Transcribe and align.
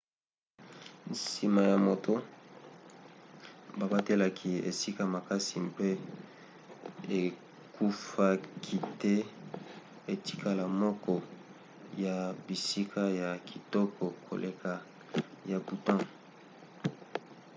nsima 1.11 1.61
ya 1.71 1.77
moto 1.87 2.13
babatelaki 3.79 4.49
esika 4.69 5.01
makasi 5.15 5.55
mpe 5.69 5.89
ekufaki 7.21 8.77
te 9.01 9.13
etikala 10.13 10.63
moko 10.81 11.13
ya 12.03 12.15
bisika 12.45 13.01
ya 13.21 13.29
kitoko 13.49 14.03
koleka 14.27 14.71
ya 15.51 15.57
bhutan 15.65 15.99